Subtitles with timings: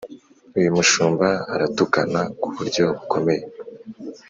[0.57, 3.43] Uyumushumba aratukana kuburyo bukomeye